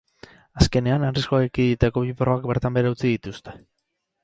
Azkenean 0.61 1.05
arriskuak 1.09 1.45
ekiditeko 1.51 2.03
bi 2.07 2.17
probak 2.23 2.51
bertan 2.55 2.77
behera 2.81 2.97
utzi 2.97 3.07
dituzte. 3.15 3.57